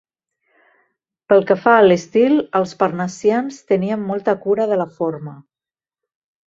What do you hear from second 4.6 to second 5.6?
de la forma.